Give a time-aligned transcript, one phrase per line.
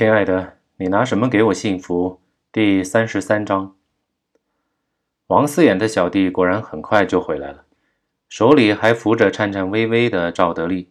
[0.00, 2.22] 亲爱的，你拿什么给我幸福？
[2.50, 3.76] 第三十三章。
[5.26, 7.66] 王四眼的小弟果然很快就回来了，
[8.26, 10.90] 手里还扶着颤颤巍巍的赵德利。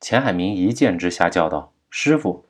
[0.00, 2.46] 钱海明一见之下叫道：“师傅！”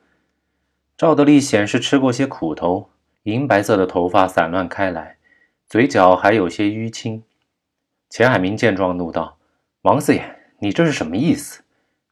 [0.95, 2.91] 赵德利显是吃过些苦头，
[3.23, 5.17] 银白色的头发散乱开来，
[5.65, 7.23] 嘴角还有些淤青。
[8.07, 9.39] 钱海明见状，怒道
[9.81, 11.63] ：“王四眼，你这是什么意思？”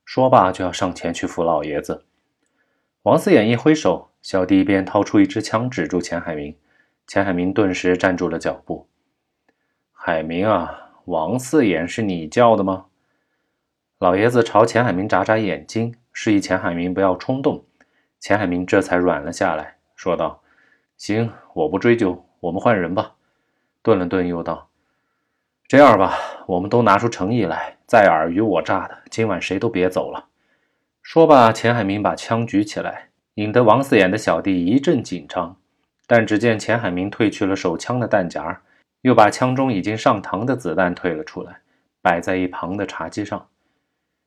[0.03, 2.07] 说罢就要上前去扶老爷子。
[3.09, 6.55] 王四眼一挥手，小弟便掏出一支枪指住钱海明。
[7.07, 8.87] 钱海明顿时站住了脚步。
[9.91, 12.85] 海明啊，王四眼是你叫的吗？
[13.97, 17.65] 老爷子朝钱海明眨眨眼睛，示意钱海明不要冲动。
[18.19, 20.43] 钱海明这才软了下来，说道
[20.95, 23.15] ：“行，我不追究，我们换人吧。”
[23.81, 24.69] 顿了顿，又道
[25.67, 30.27] ：“这样吧，我们都拿出诚意来，再尔虞我诈的，今晚谁都别走了。”
[31.01, 33.08] 说罢，钱海明把枪举起来，
[33.39, 35.55] 引得王四眼的小弟一阵紧张。
[36.05, 38.61] 但只见钱海明褪去了手枪的弹夹，
[39.01, 41.61] 又把枪中已经上膛的子弹退了出来，
[42.01, 43.47] 摆在一旁的茶几上。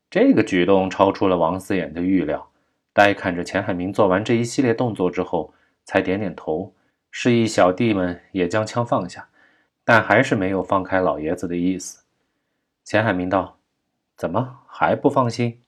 [0.09, 2.51] 这个举动超出了王四眼的预料。
[2.95, 5.53] 呆看着钱海明做完这一系列动作之后，
[5.85, 6.75] 才点点头，
[7.11, 9.29] 示意小弟们也将枪放下，
[9.85, 12.05] 但还是没有放开老爷子的意思。
[12.85, 13.59] 钱海明道
[14.17, 15.61] ：“怎么还不放心？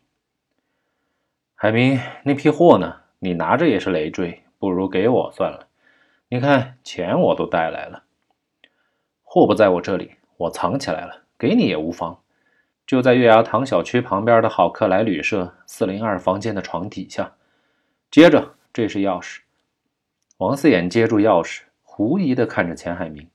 [1.55, 3.04] 海明，那批货呢？
[3.19, 5.69] 你拿着也是累赘，不如给我算了。
[6.29, 8.05] 你看，钱我都带来了，
[9.23, 12.21] 货不在我这里，我藏起来了，给你也无妨。”
[12.87, 17.33] 就在月牙塘小区旁边的好客来旅社四零二房间的床底下。
[18.11, 19.39] 接着，这是钥匙。
[20.37, 23.27] 王四眼接住钥匙，狐疑地看着钱海明。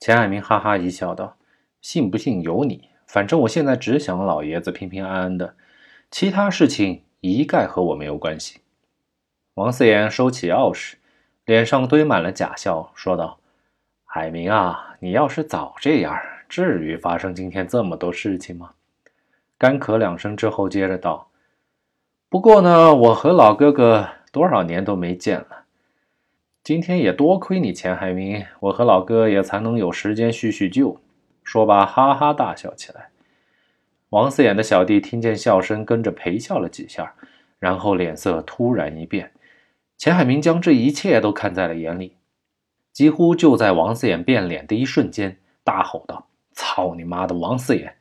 [0.00, 1.36] 钱海明哈哈一笑，道
[1.82, 5.54] ：“信不信由你，反正我现在只想老爷子平平安安的，
[6.10, 8.60] 其他事情一概和我没有关系。”
[9.54, 10.94] 王四眼收起钥匙，
[11.44, 13.38] 脸上堆满了假笑，说道
[14.06, 16.18] ：“海明啊，你要是早这样……”
[16.48, 18.72] 至于发生今天这么多事情吗？
[19.58, 21.28] 干咳两声之后，接着道
[22.30, 25.64] ：“不过呢，我和老哥哥多少年都没见了，
[26.64, 30.98] 今天也多亏你钱海明，我和老哥也才能有时间叙叙旧。”
[31.44, 33.10] 说罢，哈哈大笑起来。
[34.08, 37.14] 王四眼的小弟听见笑声，跟着陪笑了几下，
[37.58, 39.30] 然后脸色突然一变。
[40.02, 42.16] 钱海明将这一切都看在了眼里，
[42.92, 46.26] 几乎就在王四眼变脸的一瞬间，大吼道。
[46.50, 47.94] 操你妈的王四眼！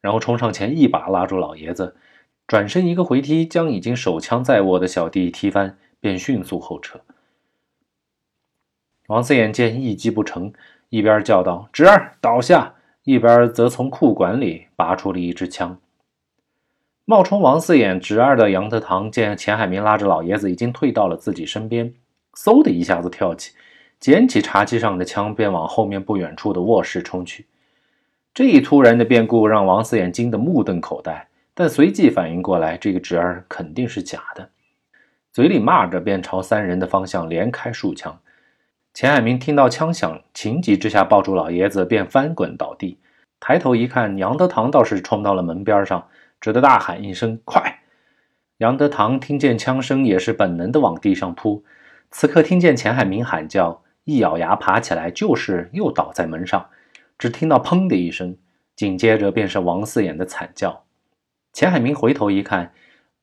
[0.00, 1.96] 然后冲上前，一把拉住老爷子，
[2.46, 7.00] 转身一个回踢，将已经手枪在握的小弟踢翻，便迅速后撤。
[9.08, 10.52] 王四眼见一击不成，
[10.90, 15.80] 一边叫道：“侄儿倒下！”一边则从裤管里拔出了一支枪。
[17.10, 21.90] 冒充王四眼侄儿的杨德堂见钱海明拉着老爷子已经退到了自己身边，
[22.34, 23.54] 嗖的一下子跳起，
[23.98, 27.46] 捡起茶几上的枪，便往后面不远处的卧室冲去。
[28.34, 34.50] 这一突然的变故让王四眼惊得目瞪口呆，但随即反应过来，这个侄儿肯定是假的，
[35.32, 38.20] 嘴里骂着，便朝三人的方向连开数枪。
[38.92, 42.98] 钱海明听到枪响，情急之下抱住老爷子，便翻滚倒地。
[43.40, 46.06] 抬头一看，杨德堂倒是冲到了门边上，
[46.40, 47.80] 只得大喊一声：“快！”
[48.58, 51.64] 杨德堂听见枪声，也是本能的往地上扑。
[52.10, 56.68] 此刻听见钱海明喊叫，一咬牙爬起来，就是又倒在门上。
[57.18, 58.36] 只听到“砰”的一声，
[58.74, 60.84] 紧接着便是王四眼的惨叫。
[61.52, 62.72] 钱海明回头一看，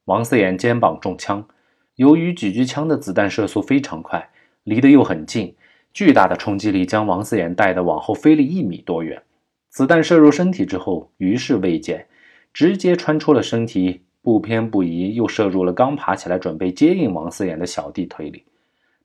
[0.06, 1.48] 王四眼肩膀中枪。
[1.96, 4.30] 由于狙击枪的子弹射速非常快，
[4.64, 5.56] 离得又很近，
[5.94, 9.24] 巨大的冲击力将王四眼带得往后飞了一米多远。
[9.70, 12.08] 子弹射入身体之后，余势未减，
[12.56, 18.46] 直接穿出了身体，不偏不倚，又射入了刚爬起来准备接应王四眼的小弟腿里。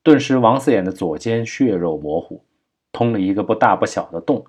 [0.04, 2.44] 顿时，王四眼的左肩血肉模糊，
[2.92, 4.44] 通了一个不大不小的洞。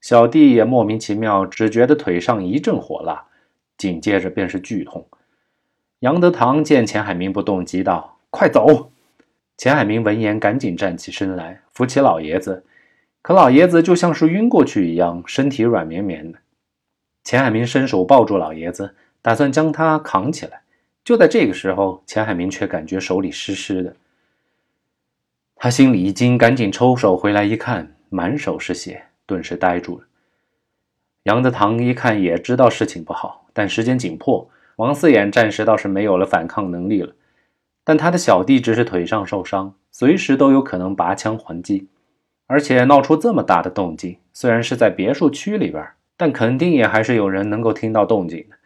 [0.00, 3.24] 小弟也莫名其妙，只觉得腿上一阵火辣，
[3.76, 5.04] 紧接着便是剧痛。
[5.98, 8.92] 杨德堂见钱海明不动，急道：“快走！”
[9.58, 12.64] 钱海明闻言，赶紧站起身来，扶起老爷子。
[13.20, 16.38] 可老爷子就像是晕过去一样，身体软绵绵的。
[17.24, 20.62] 钱海明伸手抱住老爷子，打算将他扛起来。
[21.02, 23.96] 就在这个时候，钱海明却感觉手里湿湿的。
[25.56, 29.04] 他心里一惊，赶紧抽手回来一看，满手是血。
[29.26, 30.04] 顿时呆住了。
[31.22, 37.14] 杨德堂一看也知道事情不好，但时间紧迫，王四眼暂时倒是没有了反抗能力了。
[37.82, 41.88] 但他的小弟只是腿上受伤，随时都有可能拔枪还击，
[42.46, 45.82] 而且闹出这么大的动静，虽然是在别墅区里边，
[46.16, 48.56] 但肯定也还是有人能够听到动静的。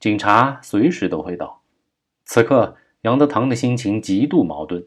[0.00, 1.62] 警察随时都会到。
[2.24, 4.84] 此刻，杨德堂的心情极度矛盾。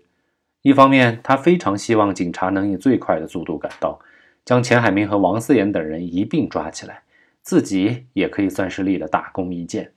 [0.63, 3.99] 一方面，他非常希望警察能以最快的速度赶到，
[4.43, 7.03] 将钱海明和王思言等人一并抓起来，
[7.41, 9.91] 自己也可以算是立了大功一件。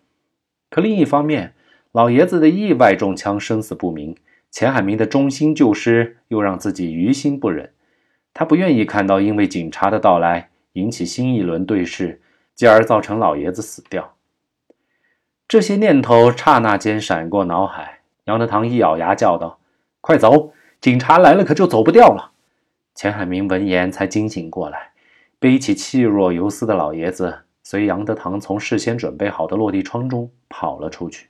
[0.69, 1.55] 可另一方面，
[1.91, 4.15] 老爷子的意外中枪，生死不明，
[4.51, 7.73] 钱海明的忠心救师又让自己于心不忍。
[8.33, 12.21] 他不愿意看到因为警察的到来引起新一轮对视，
[12.55, 14.15] 继而造成老爷子死掉。
[15.49, 19.59] 这些念头刹那间闪过脑海，杨德堂一咬牙叫道
[20.01, 20.53] ：“快走！
[20.81, 22.33] 警察来了，可就走不掉了。”
[22.95, 24.93] 钱海明闻言才惊醒过来，
[25.39, 31.29] 背起气若游丝的老爷子，随杨德堂从事先准备好的落地窗中跑了出去。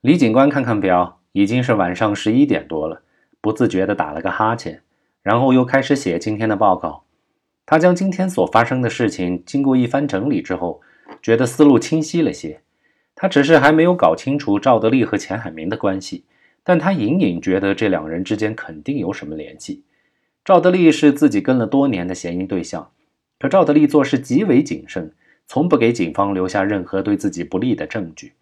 [0.00, 3.02] 李警官看看表，已经是晚上十一点多了，
[3.40, 4.82] 不自觉地打了个哈欠，
[5.22, 7.04] 然后又开始写今天的报告。
[7.66, 10.80] 他将今天所发生的事情经过一番整理之后，
[11.22, 12.62] 觉得思路清晰了些。
[13.14, 16.24] 他只是还没有搞清楚赵德利和钱海明的关系，
[16.64, 19.84] 但他隐隐觉得这两人之间肯定有什么联系。
[20.44, 22.90] 赵德利是自己跟了多年的嫌疑对象，
[23.38, 25.12] 可赵德利做事极为谨慎，
[25.46, 28.32] 从不给警方留下任何对自己不利的证据。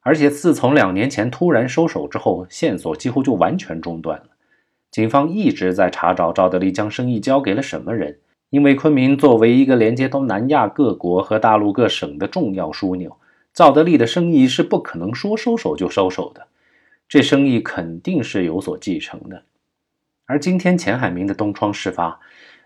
[0.00, 4.28] 而且自从两年前突然收手之后，线索几乎就完全中断了。
[4.96, 13.14] 警方一直在查找赵德利将生意交给了什么人，因为昆明作为一个连接东南亚各国和大陆各省的重要枢纽，
[13.52, 16.46] 赵德利的生意是不可能说收手就收手的，
[17.06, 19.42] 这生意肯定是有所继承的。
[20.24, 22.18] 而今天钱海明的东窗事发，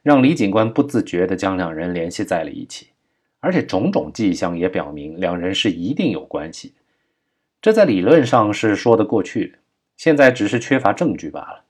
[0.05, 2.91] 让李警官不自觉地将两人联系在了一起，
[3.41, 6.75] 而且种种迹象也表明两人是一定有关系。
[7.61, 9.59] 这在理论上是说得过去的，
[9.97, 11.65] 现在只是缺乏证据罢了。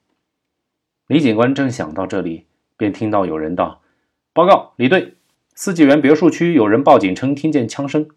[1.11, 2.47] 李警官正想到这里，
[2.77, 3.81] 便听到有人道
[4.33, 5.17] ：“报告，李队，
[5.57, 8.09] 四季园别墅区有人报警称听见枪声。”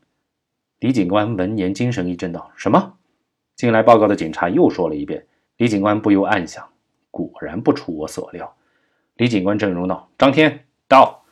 [0.77, 2.93] 李警官闻言精神一振，道：“什么？”
[3.57, 5.25] 进来报告的警察又说了一遍。
[5.57, 6.69] 李警官不由暗想：
[7.09, 8.55] 果然不出我所料。
[9.15, 11.23] 李警官正容道：“张天到，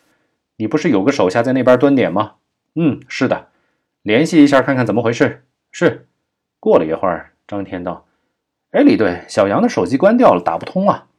[0.55, 2.37] 你不是有个手下在那边蹲点吗
[2.73, 3.49] ？”“嗯，是的，
[4.01, 5.45] 联系一下看看怎么回事。
[5.71, 6.07] ”“是。”
[6.59, 8.07] 过了一会儿，张天道
[8.73, 11.09] ：“哎，李队，小杨的手机关掉了，打不通啊。”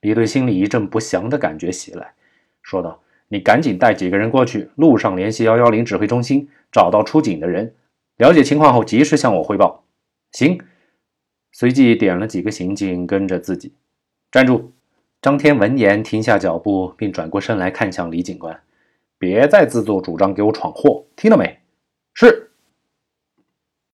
[0.00, 2.14] 李队心里一阵不祥的感觉袭来，
[2.62, 7.74] 说道：“你赶紧带几个人过去，路上联系幺幺零指挥中心，找到出警的人，
[8.16, 9.84] 了解情况后及时向我汇报。”
[10.32, 10.60] 行。
[11.52, 13.72] 随即点了几个刑警跟着自己。
[14.30, 14.72] 站住！
[15.22, 18.60] 张天闻言停下脚步，并转过身来看向李警官
[19.18, 21.58] ：“别再自作主张给我闯祸，听到没？”
[22.12, 22.50] 是。